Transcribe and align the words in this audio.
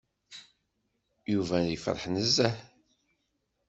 Yuba 1.33 1.57
yefreḥ 1.61 2.03
nezzeh. 2.09 2.55